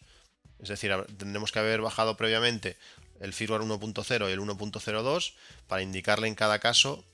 Es 0.61 0.69
decir, 0.69 0.93
tendremos 1.19 1.51
que 1.51 1.59
haber 1.59 1.81
bajado 1.81 2.17
previamente 2.17 2.77
el 3.21 3.33
firmware 3.33 3.63
1.0 3.63 4.29
y 4.29 4.33
el 4.33 4.41
1.02 4.41 5.35
para 5.67 5.83
indicarle 5.83 6.29
en 6.29 6.35
cada 6.35 6.61
caso 6.61 7.05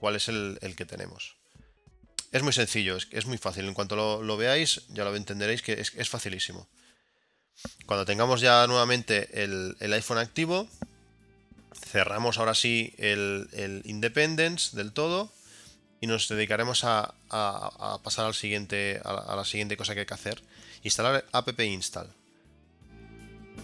cuál 0.00 0.16
es 0.16 0.28
el, 0.28 0.58
que 0.76 0.86
tenemos. 0.86 1.37
Es 2.30 2.42
muy 2.42 2.52
sencillo, 2.52 2.96
es, 2.96 3.26
muy 3.26 3.38
fácil. 3.38 3.66
En 3.66 3.74
cuanto 3.74 3.96
lo, 4.22 4.36
veáis, 4.36 4.82
ya 4.88 5.04
lo 5.04 5.16
entenderéis 5.16 5.62
que 5.62 5.72
es, 5.80 6.08
facilísimo. 6.08 6.68
Cuando 7.86 8.04
tengamos 8.04 8.40
ya 8.40 8.66
nuevamente 8.66 9.42
el, 9.42 9.76
iPhone 9.80 10.18
activo, 10.18 10.68
cerramos 11.74 12.38
ahora 12.38 12.54
sí 12.54 12.94
el, 12.98 13.80
Independence 13.84 14.76
del 14.76 14.92
todo 14.92 15.32
y 16.00 16.06
nos 16.06 16.28
dedicaremos 16.28 16.84
a, 16.84 17.14
pasar 18.02 18.26
al 18.26 18.34
siguiente, 18.34 19.00
a, 19.04 19.34
la 19.34 19.44
siguiente 19.44 19.76
cosa 19.76 19.94
que 19.94 20.00
hay 20.00 20.06
que 20.06 20.14
hacer. 20.14 20.42
Instalar 20.82 21.24
app 21.32 21.58
install. 21.60 22.17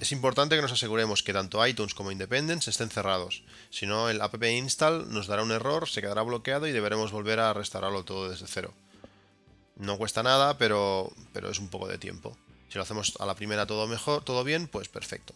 Es 0.00 0.12
importante 0.12 0.56
que 0.56 0.62
nos 0.62 0.72
aseguremos 0.72 1.22
que 1.22 1.32
tanto 1.32 1.66
iTunes 1.66 1.94
como 1.94 2.10
Independence 2.10 2.68
estén 2.68 2.90
cerrados. 2.90 3.42
Si 3.70 3.86
no, 3.86 4.10
el 4.10 4.20
app 4.20 4.42
install 4.42 5.10
nos 5.10 5.26
dará 5.26 5.42
un 5.42 5.52
error, 5.52 5.88
se 5.88 6.02
quedará 6.02 6.22
bloqueado 6.22 6.66
y 6.66 6.72
deberemos 6.72 7.12
volver 7.12 7.40
a 7.40 7.54
restaurarlo 7.54 8.04
todo 8.04 8.28
desde 8.28 8.46
cero. 8.46 8.74
No 9.76 9.96
cuesta 9.96 10.22
nada, 10.22 10.58
pero, 10.58 11.10
pero 11.32 11.50
es 11.50 11.58
un 11.58 11.68
poco 11.68 11.88
de 11.88 11.98
tiempo. 11.98 12.36
Si 12.68 12.76
lo 12.76 12.82
hacemos 12.82 13.14
a 13.18 13.26
la 13.26 13.34
primera 13.34 13.66
todo 13.66 13.86
mejor, 13.86 14.24
todo 14.24 14.44
bien, 14.44 14.68
pues 14.68 14.88
perfecto. 14.88 15.34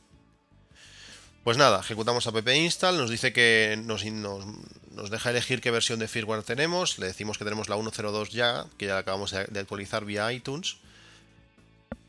Pues 1.44 1.56
nada, 1.56 1.80
ejecutamos 1.80 2.26
app 2.26 2.46
install, 2.48 2.98
nos 2.98 3.10
dice 3.10 3.32
que 3.32 3.80
nos, 3.82 4.04
nos, 4.04 5.10
deja 5.10 5.30
elegir 5.30 5.60
qué 5.60 5.70
versión 5.70 5.98
de 5.98 6.08
firmware 6.08 6.42
tenemos, 6.42 6.98
le 6.98 7.06
decimos 7.06 7.38
que 7.38 7.44
tenemos 7.44 7.68
la 7.70 7.76
1.02 7.76 8.28
ya, 8.30 8.66
que 8.76 8.86
ya 8.86 8.94
la 8.94 9.00
acabamos 9.00 9.30
de 9.30 9.60
actualizar 9.60 10.04
vía 10.04 10.30
iTunes. 10.30 10.76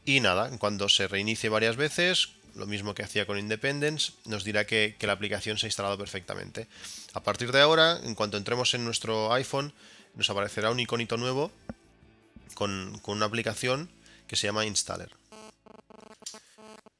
Y 0.04 0.20
nada, 0.20 0.50
cuando 0.58 0.90
se 0.90 1.08
reinicie 1.08 1.50
varias 1.50 1.76
veces, 1.76 2.30
lo 2.56 2.66
mismo 2.66 2.94
que 2.94 3.04
hacía 3.04 3.26
con 3.26 3.38
Independence, 3.38 4.14
nos 4.26 4.44
dirá 4.44 4.66
que, 4.66 4.96
la 5.02 5.14
aplicación 5.14 5.58
se 5.58 5.66
ha 5.66 5.70
instalado 5.70 5.98
perfectamente. 5.98 6.68
A 7.14 7.22
partir 7.22 7.52
de 7.52 7.62
ahora, 7.62 8.00
en 8.04 8.16
cuanto 8.16 8.38
entremos 8.38 8.74
en 8.74 8.86
nuestro 8.86 9.34
iPhone, 9.34 9.74
nos 10.16 10.30
aparecerá 10.30 10.72
un 10.72 10.80
iconito 10.80 11.18
nuevo 11.18 11.52
con, 12.54 13.02
una 13.06 13.26
aplicación 13.26 13.90
que 14.28 14.36
se 14.36 14.48
llama 14.48 14.66
Installer. 14.66 15.12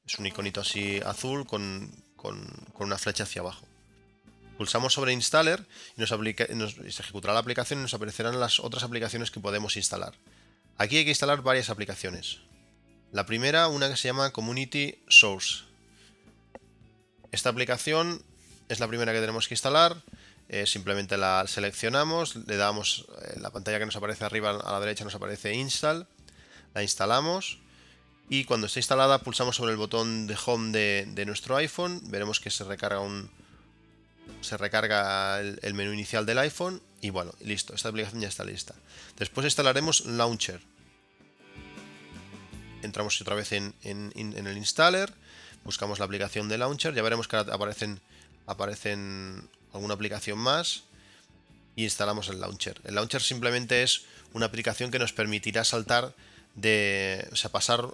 Es 0.06 0.18
un 0.18 0.26
iconito 0.26 0.62
así 0.62 1.00
azul 1.06 1.46
con, 1.46 1.92
una 2.80 2.98
flecha 2.98 3.24
hacia 3.24 3.42
abajo. 3.42 3.66
Pulsamos 4.58 4.94
sobre 4.94 5.14
Installer 5.14 5.66
y 5.96 6.02
nos, 6.02 6.74
se 6.74 7.02
ejecutará 7.02 7.34
la 7.34 7.40
aplicación 7.40 7.80
y 7.80 7.84
nos 7.84 7.94
aparecerán 7.94 8.40
las 8.40 8.60
otras 8.60 8.84
aplicaciones 8.84 9.32
que 9.32 9.40
podemos 9.40 9.78
instalar. 9.78 10.14
Aquí 10.78 10.98
hay 10.98 11.04
que 11.04 11.12
instalar 11.12 11.42
varias 11.42 11.70
aplicaciones. 11.70 12.40
La 13.12 13.26
primera, 13.26 13.68
una 13.70 13.90
que 13.90 13.98
se 13.98 14.08
llama 14.08 14.32
Community 14.32 15.02
Source. 15.08 15.64
Esta 17.32 17.50
aplicación 17.50 18.22
es 18.70 18.80
la 18.80 18.88
primera 18.88 19.12
que 19.14 19.20
tenemos 19.20 19.48
que 19.48 19.56
instalar. 19.56 20.04
Eh, 20.48 20.68
simplemente 20.68 21.18
la 21.18 21.46
seleccionamos, 21.48 22.36
le 22.36 22.56
damos 22.56 23.08
eh, 23.22 23.40
la 23.40 23.50
pantalla 23.50 23.80
que 23.80 23.86
nos 23.86 23.96
aparece 23.96 24.26
arriba 24.26 24.52
a 24.52 24.72
la 24.72 24.80
derecha, 24.80 25.04
nos 25.04 25.16
aparece 25.16 25.56
Install. 25.56 26.08
La 26.76 26.84
instalamos 26.84 27.58
y 28.30 28.44
cuando 28.46 28.68
esté 28.68 28.80
instalada 28.80 29.24
pulsamos 29.24 29.56
sobre 29.56 29.72
el 29.72 29.78
botón 29.78 30.28
de 30.28 30.38
Home 30.46 30.72
de, 30.72 31.26
nuestro 31.26 31.56
iPhone. 31.56 32.02
Veremos 32.12 32.40
que 32.40 32.52
se 32.52 32.64
recarga 32.64 33.00
un, 33.00 33.32
se 34.42 34.56
recarga 34.56 35.40
el, 35.40 35.58
el, 35.64 35.74
menú 35.74 35.94
inicial 35.94 36.28
del 36.28 36.38
iPhone 36.38 36.80
y 37.02 37.10
bueno, 37.10 37.34
listo, 37.42 37.74
esta 37.74 37.90
aplicación 37.90 38.22
ya 38.22 38.28
está 38.28 38.44
lista. 38.44 38.76
Después 39.18 39.46
instalaremos 39.46 40.06
Launcher 40.06 40.62
entramos 42.84 43.20
otra 43.22 43.36
vez 43.36 43.52
en, 43.52 43.74
el 43.84 44.58
installer, 44.58 45.14
buscamos 45.64 46.00
la 46.00 46.06
aplicación 46.06 46.50
de 46.50 46.58
launcher, 46.58 46.94
ya 46.94 47.02
veremos 47.02 47.28
que 47.28 47.38
aparecen, 47.38 48.00
aparecen 48.48 49.48
alguna 49.74 49.94
aplicación 49.94 50.40
más 50.40 50.84
y 51.76 51.84
instalamos 51.84 52.30
el 52.30 52.40
launcher. 52.40 52.80
El 52.84 52.96
launcher 52.96 53.22
simplemente 53.22 53.84
es 53.84 54.04
una 54.34 54.46
aplicación 54.46 54.92
que 54.92 55.00
nos 55.00 55.14
permitirá 55.14 55.64
saltar 55.64 56.14
de, 56.56 57.28
o 57.32 57.36
sea, 57.36 57.52
pasar 57.52 57.86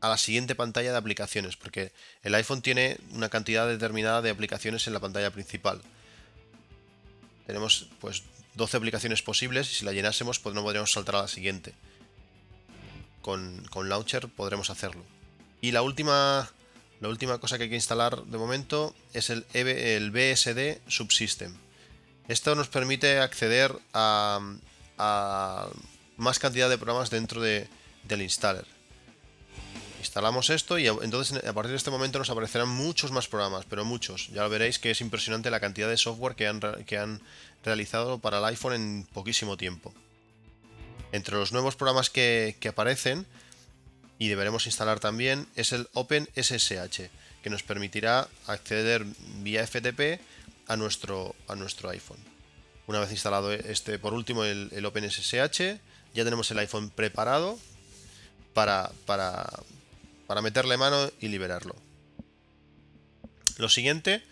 a 0.00 0.08
la 0.08 0.18
siguiente 0.18 0.54
pantalla 0.54 0.92
de 0.92 0.98
aplicaciones, 0.98 1.56
porque 1.56 1.92
el 2.22 2.34
iPhone 2.34 2.62
tiene 2.62 2.98
una 3.12 3.28
cantidad 3.28 3.66
determinada 3.66 4.22
de 4.22 4.30
aplicaciones 4.30 4.86
en 4.86 4.92
la 4.92 5.00
pantalla 5.00 5.30
principal. 5.30 5.80
Tenemos 7.46 7.88
pues 8.00 8.24
12 8.54 8.76
aplicaciones 8.76 9.22
posibles 9.22 9.70
y 9.70 9.74
si 9.74 9.84
la 9.84 9.92
llenásemos 9.92 10.38
pues 10.38 10.54
no 10.54 10.62
podríamos 10.62 10.92
saltar 10.92 11.16
a 11.16 11.22
la 11.22 11.28
siguiente 11.28 11.74
con, 13.26 13.88
Launcher 13.88 14.28
podremos 14.28 14.70
hacerlo. 14.70 15.02
Y 15.60 15.72
la 15.72 15.82
última, 15.82 16.48
la 17.00 17.08
última 17.08 17.38
cosa 17.38 17.58
que 17.58 17.64
hay 17.64 17.70
que 17.70 17.74
instalar 17.74 18.22
de 18.22 18.38
momento 18.38 18.94
es 19.12 19.30
el, 19.30 19.44
e 19.52 19.98
BSD 19.98 20.80
Subsystem. 20.88 21.52
Esto 22.28 22.54
nos 22.54 22.68
permite 22.68 23.18
acceder 23.18 23.76
a, 23.92 24.38
más 26.16 26.38
cantidad 26.38 26.70
de 26.70 26.78
programas 26.78 27.10
dentro 27.10 27.40
de, 27.40 27.66
del 28.04 28.22
installer. 28.22 28.64
Instalamos 29.98 30.50
esto 30.50 30.78
y 30.78 30.86
entonces 30.86 31.44
a 31.44 31.52
partir 31.52 31.72
de 31.72 31.78
este 31.78 31.90
momento 31.90 32.20
nos 32.20 32.30
aparecerán 32.30 32.68
muchos 32.68 33.10
más 33.10 33.26
programas, 33.26 33.64
pero 33.68 33.84
muchos. 33.84 34.28
Ya 34.28 34.46
veréis 34.46 34.78
que 34.78 34.92
es 34.92 35.00
impresionante 35.00 35.50
la 35.50 35.58
cantidad 35.58 35.88
de 35.88 35.96
software 35.96 36.36
que 36.36 36.46
han 36.96 37.20
realizado 37.64 38.20
para 38.20 38.38
el 38.38 38.44
iPhone 38.44 38.74
en 38.74 39.06
poquísimo 39.12 39.56
tiempo. 39.56 39.92
Entre 41.12 41.36
los 41.36 41.52
nuevos 41.52 41.76
programas 41.76 42.10
que, 42.10 42.56
aparecen 42.68 43.26
y 44.18 44.28
deberemos 44.28 44.66
instalar 44.66 45.00
también 45.00 45.46
es 45.54 45.72
el 45.72 45.88
OpenSSH, 45.92 47.10
que 47.42 47.50
nos 47.50 47.62
permitirá 47.62 48.28
acceder 48.46 49.04
vía 49.42 49.66
FTP 49.66 50.20
a 50.66 50.76
nuestro, 50.76 51.34
a 51.48 51.54
nuestro 51.54 51.90
iPhone. 51.90 52.18
Una 52.86 53.00
vez 53.00 53.10
instalado 53.10 53.52
este, 53.52 53.98
por 53.98 54.14
último, 54.14 54.44
el, 54.44 54.84
OpenSSH, 54.84 55.60
ya 56.14 56.24
tenemos 56.24 56.50
el 56.50 56.58
iPhone 56.58 56.90
preparado 56.90 57.58
para, 58.54 58.90
para, 59.04 59.46
para, 60.26 60.42
meterle 60.42 60.76
mano 60.76 61.10
y 61.20 61.28
liberarlo. 61.28 61.76
Lo 63.58 63.68
siguiente, 63.68 64.22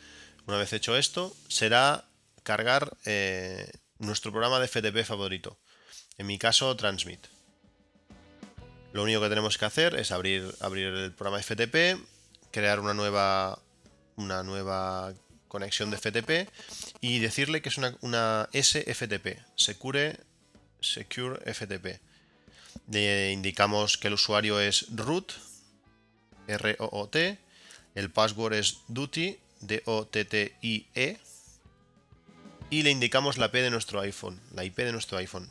una 0.46 0.56
vez 0.56 0.72
hecho 0.72 0.96
esto, 0.96 1.36
será 1.48 2.04
cargar 2.42 2.96
eh, 3.04 3.70
nuestro 3.98 4.30
programa 4.30 4.60
de 4.60 4.68
FTP 4.68 5.04
favorito. 5.04 5.58
En 6.18 6.26
mi 6.26 6.38
caso, 6.38 6.74
Transmit. 6.76 7.26
Lo 8.92 9.02
único 9.02 9.20
que 9.20 9.28
tenemos 9.28 9.58
que 9.58 9.64
hacer 9.64 9.96
es 9.96 10.12
abrir, 10.12 10.54
abrir 10.60 10.86
el 10.86 11.12
programa 11.12 11.42
FTP, 11.42 11.98
crear 12.52 12.78
una 12.78 12.94
nueva, 12.94 13.58
una 14.14 14.44
nueva 14.44 15.12
conexión 15.48 15.90
de 15.90 15.98
FTP 15.98 16.48
y 17.00 17.18
decirle 17.18 17.62
que 17.62 17.68
es 17.68 17.78
una, 17.78 18.48
SFTP, 18.52 19.38
Secure, 19.56 20.20
Secure 20.80 21.52
FTP. 21.52 22.00
Le 22.88 23.32
indicamos 23.32 23.98
que 23.98 24.08
el 24.08 24.14
usuario 24.14 24.60
es 24.60 24.86
root, 24.94 25.32
R-O-O-T, 26.46 27.38
el 27.96 28.10
password 28.10 28.54
es 28.54 28.78
duty, 28.88 29.38
D-O-T-T-I-E, 29.60 31.18
y 32.70 32.82
le 32.82 32.90
indicamos 32.90 33.38
la 33.38 33.46
IP 33.46 33.54
de 33.54 33.70
nuestro 33.70 34.00
iPhone, 34.00 34.40
la 34.52 34.64
IP 34.64 34.78
de 34.78 34.92
nuestro 34.92 35.18
iPhone. 35.18 35.48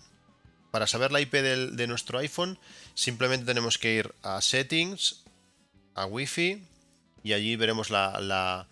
Para 0.73 0.87
saber 0.87 1.11
la 1.11 1.21
IP 1.21 1.33
de 1.33 1.85
nuestro 1.85 2.17
iPhone, 2.17 2.57
simplemente 2.95 3.45
tenemos 3.45 3.77
que 3.77 3.93
ir 3.93 4.15
a 4.23 4.41
Settings, 4.41 5.23
a 5.93 6.07
Wi-Fi, 6.07 6.65
y 7.23 7.33
allí 7.33 7.55
veremos 7.55 7.91
la, 7.91 8.67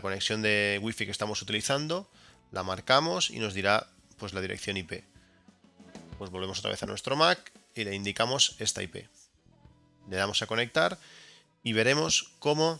conexión 0.00 0.42
de 0.42 0.78
Wi-Fi 0.80 1.06
que 1.06 1.10
estamos 1.10 1.42
utilizando, 1.42 2.08
la 2.52 2.62
marcamos 2.62 3.30
y 3.30 3.40
nos 3.40 3.52
dirá 3.52 3.88
pues 4.16 4.32
la 4.32 4.40
dirección 4.40 4.76
IP. 4.76 5.02
Pues 6.18 6.30
volvemos 6.30 6.60
otra 6.60 6.70
vez 6.70 6.84
a 6.84 6.86
nuestro 6.86 7.16
Mac 7.16 7.50
y 7.74 7.82
le 7.82 7.96
indicamos 7.96 8.54
esta 8.60 8.84
IP. 8.84 9.08
Le 10.08 10.16
damos 10.16 10.42
a 10.42 10.46
conectar 10.46 11.00
y 11.64 11.72
veremos 11.72 12.30
cómo 12.38 12.78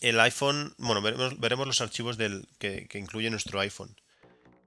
el 0.00 0.18
iPhone, 0.18 0.74
bueno, 0.78 1.02
veremos, 1.02 1.68
los 1.68 1.80
archivos 1.80 2.16
del, 2.16 2.48
que, 2.58 2.88
incluye 2.94 3.30
nuestro 3.30 3.60
iPhone. 3.60 3.94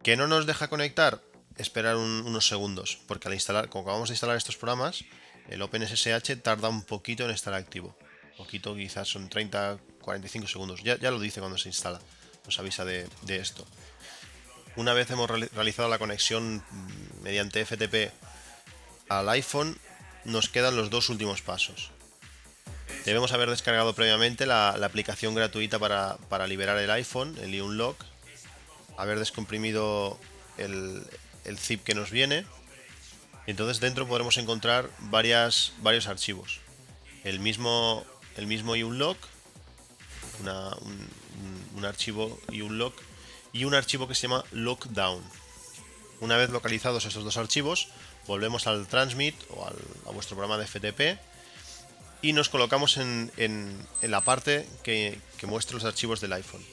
¿Que 0.03 0.15
no 0.15 0.29
nos 0.29 0.45
deja 0.45 0.69
conectar? 0.69 1.19
Esperar 1.57 1.97
unos 1.97 2.47
segundos, 2.47 2.99
porque 3.07 3.27
al 3.27 3.33
instalar, 3.35 3.69
como 3.69 3.83
acabamos 3.83 4.09
de 4.09 4.13
instalar 4.13 4.37
estos 4.37 4.57
programas, 4.57 5.03
el 5.49 5.61
OpenSSH 5.61 6.41
tarda 6.41 6.69
un 6.69 6.83
poquito 6.83 7.25
en 7.25 7.31
estar 7.31 7.53
activo. 7.53 7.95
Un 8.31 8.37
poquito, 8.37 8.75
quizás 8.75 9.07
son 9.07 9.29
30, 9.29 9.77
45 10.01 10.47
segundos. 10.47 10.83
Ya, 10.83 10.97
ya 10.97 11.11
lo 11.11 11.19
dice 11.19 11.39
cuando 11.39 11.57
se 11.57 11.69
instala, 11.69 11.99
nos 12.45 12.59
avisa 12.59 12.85
de, 12.85 13.07
esto. 13.27 13.65
Una 14.75 14.93
vez 14.93 15.09
hemos 15.11 15.29
realizado 15.29 15.89
la 15.89 15.99
conexión 15.99 16.63
mediante 17.21 17.63
FTP 17.63 18.11
al 19.09 19.29
iPhone, 19.29 19.77
nos 20.25 20.49
quedan 20.49 20.75
los 20.75 20.89
dos 20.89 21.09
últimos 21.09 21.41
pasos. 21.41 21.91
Debemos 23.05 23.33
haber 23.33 23.49
descargado 23.49 23.93
previamente 23.93 24.45
la, 24.45 24.69
aplicación 24.69 25.35
gratuita 25.35 25.77
para, 25.77 26.47
liberar 26.47 26.77
el 26.77 26.89
iPhone, 26.89 27.37
el 27.41 27.53
iUnlock, 27.53 28.03
haber 28.97 29.19
descomprimido 29.19 30.17
el, 30.57 31.05
zip 31.57 31.83
que 31.83 31.95
nos 31.95 32.11
viene. 32.11 32.45
entonces 33.47 33.79
dentro 33.79 34.07
podremos 34.07 34.37
encontrar 34.37 34.89
varias, 34.99 35.73
varios 35.81 36.07
archivos. 36.07 36.59
El 37.23 37.39
mismo, 37.39 38.05
el 38.37 38.47
mismo 38.47 38.75
iUnlock, 38.75 39.17
un, 41.75 41.85
archivo 41.85 42.39
iUnlock 42.49 42.95
y 43.51 43.65
un 43.65 43.75
archivo 43.75 44.07
que 44.07 44.15
se 44.15 44.23
llama 44.23 44.43
Lockdown. 44.51 45.21
Una 46.21 46.37
vez 46.37 46.49
localizados 46.49 47.05
estos 47.05 47.23
dos 47.23 47.37
archivos, 47.37 47.89
volvemos 48.27 48.67
al 48.67 48.87
transmit 48.87 49.35
o 49.49 49.65
a 49.65 50.11
vuestro 50.11 50.37
programa 50.37 50.57
de 50.57 50.67
FTP 50.67 51.19
y 52.23 52.31
nos 52.31 52.47
colocamos 52.47 52.97
en, 52.97 53.87
la 54.01 54.21
parte 54.21 54.65
que, 54.81 55.19
muestra 55.43 55.75
los 55.75 55.83
archivos 55.83 56.21
del 56.21 56.31
iPhone. 56.31 56.65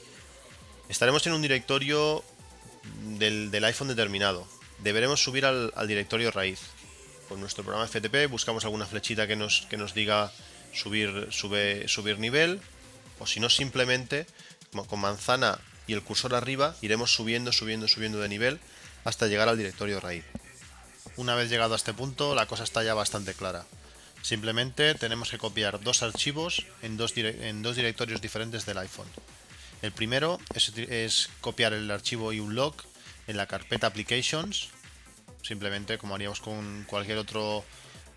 Estaremos 0.87 1.27
en 1.27 1.33
un 1.33 1.41
directorio 1.41 2.23
del, 3.19 3.63
iPhone 3.65 3.89
determinado. 3.89 4.47
Deberemos 4.83 5.23
subir 5.23 5.45
al, 5.45 5.71
directorio 5.87 6.31
raíz. 6.31 6.59
Con 7.29 7.39
nuestro 7.39 7.63
programa 7.63 7.87
FTP 7.87 8.29
buscamos 8.29 8.65
alguna 8.65 8.85
flechita 8.85 9.27
que 9.27 9.35
nos, 9.35 9.67
que 9.69 9.77
nos 9.77 9.93
diga 9.93 10.31
subir, 10.73 11.27
subir 11.31 12.19
nivel. 12.19 12.59
O 13.19 13.27
si 13.27 13.39
no, 13.39 13.49
simplemente 13.49 14.25
con 14.87 14.99
manzana 14.99 15.59
y 15.87 15.93
el 15.93 16.01
cursor 16.01 16.33
arriba 16.33 16.75
iremos 16.81 17.13
subiendo, 17.13 17.51
subiendo, 17.51 17.87
subiendo 17.87 18.19
de 18.19 18.29
nivel 18.29 18.59
hasta 19.03 19.27
llegar 19.27 19.49
al 19.49 19.57
directorio 19.57 19.99
raíz. 19.99 20.25
Una 21.17 21.35
vez 21.35 21.49
llegado 21.49 21.73
a 21.73 21.77
este 21.77 21.93
punto, 21.93 22.35
la 22.35 22.45
cosa 22.45 22.63
está 22.63 22.83
ya 22.83 22.93
bastante 22.93 23.33
clara. 23.33 23.65
Simplemente 24.21 24.95
tenemos 24.95 25.29
que 25.29 25.37
copiar 25.37 25.81
dos 25.81 26.03
archivos 26.03 26.65
en 26.81 26.95
dos, 26.95 27.13
en 27.17 27.61
dos 27.61 27.75
directorios 27.75 28.21
diferentes 28.21 28.65
del 28.65 28.77
iPhone. 28.77 29.07
El 29.81 29.91
primero 29.91 30.39
es, 30.53 31.29
copiar 31.41 31.73
el 31.73 31.89
archivo 31.89 32.31
iUnlock 32.31 32.85
en 33.31 33.37
la 33.37 33.47
carpeta 33.47 33.87
Applications, 33.87 34.67
simplemente 35.41 35.97
como 35.97 36.15
haríamos 36.15 36.41
con 36.41 36.83
cualquier 36.83 37.17
otro, 37.17 37.65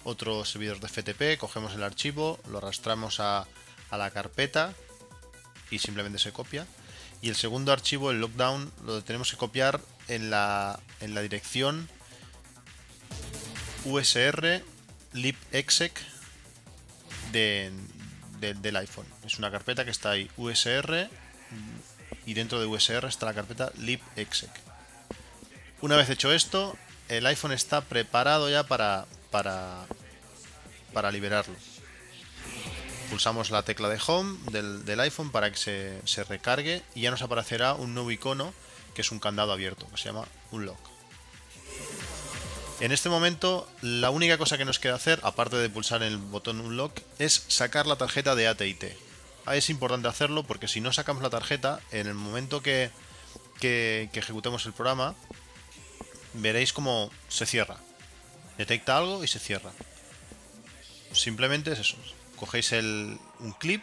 otro 0.02 0.44
servidor 0.44 0.80
de 0.80 0.88
FTP, 0.88 1.38
cogemos 1.38 1.72
el 1.74 1.84
archivo, 1.84 2.40
lo 2.50 2.58
arrastramos 2.58 3.20
a, 3.20 3.46
la 3.92 4.10
carpeta 4.10 4.74
y 5.70 5.78
simplemente 5.78 6.18
se 6.18 6.32
copia. 6.32 6.66
Y 7.22 7.28
el 7.28 7.36
segundo 7.36 7.70
archivo, 7.70 8.10
el 8.10 8.20
lockdown, 8.20 8.72
lo 8.84 9.04
tenemos 9.04 9.30
que 9.30 9.36
copiar 9.36 9.80
en 10.08 10.30
la, 10.30 10.80
dirección 10.98 11.88
usr 13.84 14.64
libexec 15.12 16.00
de, 17.30 17.70
del 18.40 18.76
iPhone. 18.76 19.06
Es 19.24 19.38
una 19.38 19.52
carpeta 19.52 19.84
que 19.84 19.92
está 19.92 20.10
ahí, 20.10 20.28
USR, 20.36 21.08
y 22.26 22.34
dentro 22.34 22.58
de 22.58 22.66
USR 22.66 23.06
está 23.06 23.26
la 23.26 23.34
carpeta 23.34 23.70
libexec. 23.78 24.73
Una 25.84 25.96
vez 25.96 26.08
hecho 26.08 26.32
esto, 26.32 26.78
el 27.10 27.26
iPhone 27.26 27.52
está 27.52 27.82
preparado 27.82 28.48
ya 28.48 28.62
para, 28.62 29.04
para, 29.30 29.84
para 30.94 31.12
liberarlo. 31.12 31.54
Pulsamos 33.10 33.50
la 33.50 33.64
tecla 33.64 33.90
de 33.90 34.00
Home 34.06 34.38
del, 34.50 34.86
del 34.86 35.00
iPhone 35.00 35.30
para 35.30 35.50
que 35.50 35.58
se, 35.58 36.00
se 36.06 36.24
recargue 36.24 36.82
y 36.94 37.02
ya 37.02 37.10
nos 37.10 37.20
aparecerá 37.20 37.74
un 37.74 37.92
nuevo 37.92 38.10
icono 38.10 38.54
que 38.94 39.02
es 39.02 39.12
un 39.12 39.18
candado 39.18 39.52
abierto, 39.52 39.86
que 39.90 39.98
se 39.98 40.04
llama 40.04 40.24
Unlock. 40.52 40.78
En 42.80 42.90
este 42.90 43.10
momento, 43.10 43.68
la 43.82 44.08
única 44.08 44.38
cosa 44.38 44.56
que 44.56 44.64
nos 44.64 44.78
queda 44.78 44.94
hacer, 44.94 45.20
aparte 45.22 45.58
de 45.58 45.68
pulsar 45.68 46.02
el 46.02 46.16
botón 46.16 46.62
Unlock, 46.62 46.98
es 47.18 47.44
sacar 47.48 47.86
la 47.86 47.96
tarjeta 47.96 48.34
de 48.34 48.48
AT&T. 48.48 48.96
Ah, 49.44 49.54
es 49.54 49.68
importante 49.68 50.08
hacerlo 50.08 50.44
porque 50.44 50.66
si 50.66 50.80
no 50.80 50.94
sacamos 50.94 51.22
la 51.22 51.28
tarjeta, 51.28 51.80
en 51.92 52.06
el 52.06 52.14
momento 52.14 52.62
que, 52.62 52.90
que, 53.60 54.08
ejecutemos 54.14 54.64
el 54.66 54.72
programa, 54.72 55.14
veréis 56.34 56.72
cómo 56.72 57.10
se 57.28 57.46
cierra. 57.46 57.76
Detecta 58.58 58.96
algo 58.96 59.24
y 59.24 59.28
se 59.28 59.38
cierra. 59.38 59.72
Simplemente 61.12 61.72
es 61.72 61.80
eso. 61.80 61.96
Cogéis 62.36 62.72
el, 62.72 63.18
un 63.40 63.52
clip, 63.52 63.82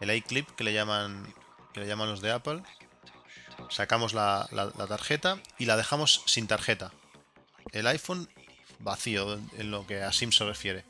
el 0.00 0.10
iClip 0.10 0.48
que 0.50 0.64
le 0.64 0.72
llaman 0.72 1.32
que 1.72 1.80
le 1.80 1.86
llaman 1.86 2.10
los 2.10 2.20
de 2.20 2.32
Apple. 2.32 2.62
Sacamos 3.70 4.12
la 4.12 4.48
tarjeta 4.88 5.38
y 5.58 5.64
la 5.64 5.76
dejamos 5.76 6.22
sin 6.26 6.46
tarjeta 6.46 6.92
el 7.72 7.86
iPhone 7.86 8.28
vacío 8.78 9.34
en 9.34 9.70
lo 9.70 9.86
que 9.86 10.02
a 10.02 10.12
SIM 10.12 10.32
se 10.32 10.44
refiere. 10.44 10.84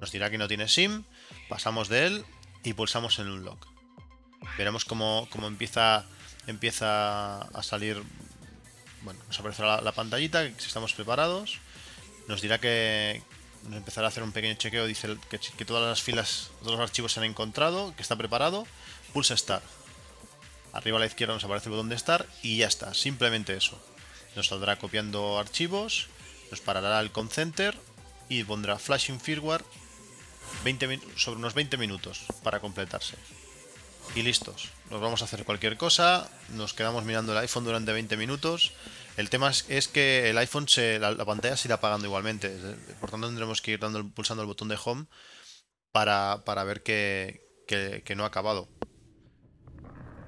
Nos 0.00 0.12
dirá 0.12 0.30
que 0.30 0.38
no 0.38 0.48
tiene 0.48 0.68
SIM, 0.68 1.04
pasamos 1.48 1.88
de 1.88 2.06
él 2.06 2.24
y 2.62 2.72
pulsamos 2.72 3.18
en 3.18 3.28
Unlock. 3.28 3.66
Veremos 4.58 4.84
cómo, 4.84 5.28
empieza, 5.42 6.04
empieza 6.46 7.42
a 7.42 7.62
salir. 7.62 8.02
Bueno, 9.04 9.20
nos 9.28 9.38
aparecerá 9.38 9.80
la, 9.80 9.92
pantallita, 9.92 10.44
si 10.58 10.66
estamos 10.66 10.92
preparados. 10.94 11.58
Nos 12.26 12.40
dirá 12.40 12.58
que 12.58 13.22
nos 13.68 13.76
empezará 13.76 14.06
a 14.06 14.08
hacer 14.08 14.22
un 14.22 14.32
pequeño 14.32 14.54
chequeo. 14.54 14.86
Dice 14.86 15.16
que, 15.30 15.64
todas 15.64 15.88
las 15.88 16.02
filas, 16.02 16.50
todos 16.60 16.72
los 16.72 16.80
archivos 16.80 17.12
se 17.12 17.20
han 17.20 17.26
encontrado, 17.26 17.94
que 17.96 18.02
está 18.02 18.16
preparado. 18.16 18.66
Pulsa 19.12 19.36
Start. 19.36 19.64
Arriba 20.72 20.96
a 20.96 21.00
la 21.00 21.06
izquierda 21.06 21.34
nos 21.34 21.44
aparece 21.44 21.68
el 21.68 21.72
botón 21.72 21.88
de 21.88 21.98
Start 21.98 22.28
y 22.42 22.56
ya 22.58 22.66
está, 22.66 22.94
simplemente 22.94 23.56
eso. 23.56 23.78
Nos 24.34 24.48
saldrá 24.48 24.76
copiando 24.76 25.38
archivos 25.38 26.08
nos 26.50 26.60
parará 26.60 27.00
el 27.00 27.10
concenter 27.10 27.76
y 28.28 28.44
pondrá 28.44 28.78
flashing 28.78 29.20
firmware 29.20 29.64
20 30.62 31.00
sobre 31.16 31.38
unos 31.38 31.54
20 31.54 31.76
minutos 31.76 32.26
para 32.42 32.60
completarse. 32.60 33.16
Y 34.14 34.22
listos. 34.22 34.70
Nos 34.90 35.00
vamos 35.00 35.22
a 35.22 35.24
hacer 35.24 35.44
cualquier 35.44 35.76
cosa, 35.76 36.30
nos 36.50 36.74
quedamos 36.74 37.04
mirando 37.04 37.32
el 37.32 37.38
iPhone 37.38 37.64
durante 37.64 37.92
20 37.92 38.16
minutos. 38.16 38.72
El 39.16 39.30
tema 39.30 39.50
es, 39.50 39.88
que 39.88 40.30
el 40.30 40.38
iPhone, 40.38 40.68
se, 40.68 40.98
la, 40.98 41.16
pantalla 41.24 41.56
se 41.56 41.68
irá 41.68 41.76
apagando 41.76 42.06
igualmente. 42.06 42.48
Por 43.00 43.10
tanto, 43.10 43.26
tendremos 43.26 43.60
que 43.60 43.72
ir 43.72 43.80
pulsando 44.14 44.42
el 44.42 44.48
botón 44.48 44.68
de 44.68 44.78
home 44.82 45.06
para, 45.92 46.42
ver 46.64 46.82
que, 46.82 48.14
no 48.16 48.24
ha 48.24 48.28
acabado. 48.28 48.68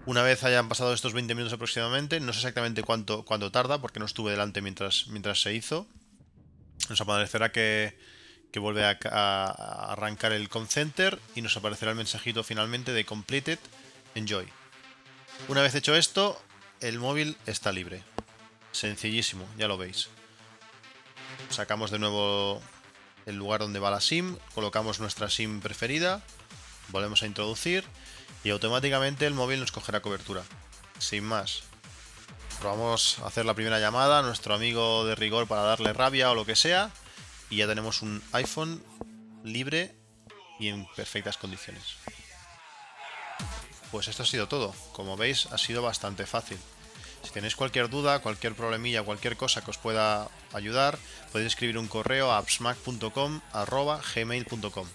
Una 0.06 0.22
vez 0.22 0.44
hayan 0.44 0.68
pasado 0.68 0.92
estos 0.92 1.12
20 1.12 1.34
minutos 1.34 1.54
aproximadamente, 1.54 2.20
no 2.20 2.32
sé 2.32 2.38
exactamente 2.38 2.82
cuánto, 2.82 3.24
cuánto 3.24 3.50
tarda, 3.50 3.80
porque 3.80 3.98
no 3.98 4.06
estuve 4.06 4.30
delante 4.30 4.62
mientras, 4.62 5.08
mientras 5.08 5.42
se 5.42 5.52
hizo 5.52 5.88
nos 6.88 7.00
aparecerá 7.00 7.52
que, 7.52 7.98
vuelve 8.58 8.84
a, 8.84 9.92
arrancar 9.92 10.32
el 10.32 10.48
concenter 10.48 11.18
y 11.34 11.42
nos 11.42 11.56
aparecerá 11.56 11.90
el 11.92 11.96
mensajito 11.96 12.42
finalmente 12.42 12.92
de 12.92 13.04
completed, 13.04 13.58
enjoy. 14.14 14.48
Una 15.48 15.62
vez 15.62 15.74
hecho 15.74 15.94
esto, 15.94 16.40
el 16.80 16.98
móvil 16.98 17.36
está 17.46 17.72
libre. 17.72 18.02
Sencillísimo, 18.72 19.46
ya 19.58 19.68
lo 19.68 19.76
veis. 19.76 20.08
Sacamos 21.50 21.90
de 21.90 21.98
nuevo 21.98 22.62
el 23.26 23.36
lugar 23.36 23.60
donde 23.60 23.78
va 23.78 23.90
la 23.90 24.00
SIM, 24.00 24.36
colocamos 24.54 25.00
nuestra 25.00 25.28
SIM 25.28 25.60
preferida, 25.60 26.22
volvemos 26.88 27.22
a 27.22 27.26
introducir 27.26 27.84
y 28.42 28.50
automáticamente 28.50 29.26
el 29.26 29.34
móvil 29.34 29.60
nos 29.60 29.72
cogerá 29.72 30.00
cobertura. 30.00 30.42
Sin 30.98 31.24
más, 31.24 31.64
Probamos 32.60 33.18
a 33.18 33.26
hacer 33.26 33.44
la 33.44 33.54
primera 33.54 33.78
llamada 33.78 34.18
a 34.18 34.22
nuestro 34.22 34.54
amigo 34.54 35.04
de 35.04 35.14
rigor 35.14 35.46
para 35.46 35.62
darle 35.62 35.92
rabia 35.92 36.30
o 36.30 36.34
lo 36.34 36.46
que 36.46 36.56
sea. 36.56 36.90
Y 37.50 37.56
ya 37.56 37.66
tenemos 37.66 38.02
un 38.02 38.22
iPhone 38.32 38.82
libre 39.44 39.94
y 40.58 40.68
en 40.68 40.86
perfectas 40.96 41.36
condiciones. 41.36 41.96
Pues 43.90 44.08
esto 44.08 44.24
ha 44.24 44.26
sido 44.26 44.48
todo. 44.48 44.74
Como 44.92 45.16
veis, 45.16 45.46
ha 45.46 45.58
sido 45.58 45.82
bastante 45.82 46.26
fácil. 46.26 46.58
Si 47.22 47.30
tenéis 47.30 47.56
cualquier 47.56 47.88
duda, 47.88 48.20
cualquier 48.20 48.54
problemilla, 48.54 49.02
cualquier 49.02 49.36
cosa 49.36 49.62
que 49.62 49.70
os 49.70 49.78
pueda 49.78 50.28
ayudar, 50.52 50.98
podéis 51.32 51.52
escribir 51.52 51.78
un 51.78 51.88
correo 51.88 52.30
a 52.30 52.38
appsmac.com 52.38 53.40
gmail.com. 54.14 54.86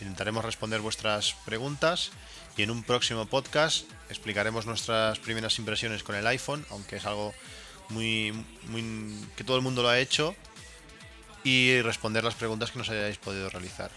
Intentaremos 0.00 0.44
responder 0.44 0.80
vuestras 0.80 1.34
preguntas 1.44 2.10
y 2.56 2.62
en 2.62 2.70
un 2.70 2.82
próximo 2.82 3.26
podcast 3.26 3.90
explicaremos 4.08 4.66
nuestras 4.66 5.18
primeras 5.18 5.58
impresiones 5.58 6.02
con 6.02 6.14
el 6.14 6.26
iPhone, 6.26 6.64
aunque 6.70 6.96
es 6.96 7.06
algo 7.06 7.34
muy, 7.88 8.32
muy 8.68 9.26
que 9.36 9.44
todo 9.44 9.56
el 9.56 9.62
mundo 9.62 9.82
lo 9.82 9.88
ha 9.88 9.98
hecho 9.98 10.34
y 11.46 11.80
responder 11.80 12.24
las 12.24 12.34
preguntas 12.34 12.72
que 12.72 12.78
nos 12.78 12.90
hayáis 12.90 13.18
podido 13.18 13.48
realizar. 13.48 13.92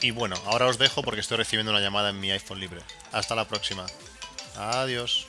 Y 0.00 0.10
bueno, 0.10 0.36
ahora 0.46 0.68
os 0.68 0.78
dejo 0.78 1.02
porque 1.02 1.20
estoy 1.20 1.36
recibiendo 1.36 1.70
una 1.70 1.82
llamada 1.82 2.08
en 2.08 2.18
mi 2.18 2.30
iPhone 2.30 2.58
libre. 2.58 2.80
Hasta 3.12 3.34
la 3.34 3.46
próxima. 3.46 3.84
Adiós. 4.56 5.26